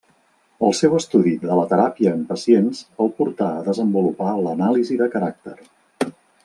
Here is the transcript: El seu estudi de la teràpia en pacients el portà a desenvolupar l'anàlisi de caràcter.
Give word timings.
El 0.67 0.71
seu 0.77 0.95
estudi 0.99 1.33
de 1.43 1.57
la 1.59 1.65
teràpia 1.73 2.15
en 2.19 2.23
pacients 2.31 2.81
el 3.05 3.13
portà 3.21 3.53
a 3.59 3.63
desenvolupar 3.71 4.35
l'anàlisi 4.47 5.03
de 5.03 5.13
caràcter. 5.17 5.59